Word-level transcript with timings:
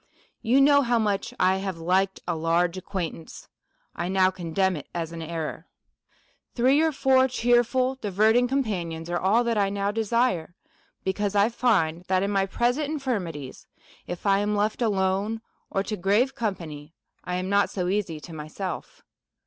'"You 0.41 0.59
know 0.61 0.81
how 0.81 0.97
much 0.97 1.31
I 1.39 1.57
have 1.57 1.77
liked 1.77 2.21
a 2.27 2.35
large 2.35 2.75
ac 2.75 2.81
quaintance; 2.87 3.49
I 3.95 4.07
now 4.09 4.31
condemn 4.31 4.75
it 4.75 4.87
as 4.95 5.11
an 5.11 5.21
error. 5.21 5.67
Three 6.55 6.81
or 6.81 6.91
four 6.91 7.27
cheerful, 7.27 7.93
diverting 8.01 8.47
companions, 8.47 9.11
are 9.11 9.19
all 9.19 9.43
that 9.43 9.57
1 9.57 9.71
now 9.71 9.91
desire; 9.91 10.55
because 11.03 11.35
I 11.35 11.49
find 11.49 12.03
that, 12.05 12.23
in 12.23 12.31
my 12.31 12.47
present 12.47 12.87
infir 12.89 13.21
l3 13.21 13.25
150 13.25 13.49
A 13.49 13.53
SERIOUS 13.53 13.63
CALL 13.63 13.67
TO 13.67 13.69
A 13.69 13.77
mities, 13.77 14.05
if 14.19 14.25
I 14.25 14.39
am 14.39 14.55
left 14.55 14.81
alone, 14.81 15.41
or 15.69 15.83
to 15.83 15.95
grave 15.97 16.33
company, 16.33 16.95
I 17.23 17.35
am 17.35 17.47
not 17.47 17.69
so 17.69 17.87
easy 17.87 18.19
to 18.21 18.33
myself." 18.33 19.03